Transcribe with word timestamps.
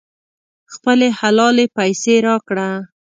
خپلې 0.73 1.07
حلالې 1.19 1.65
پیسې 1.77 2.15
راکړه. 2.27 2.69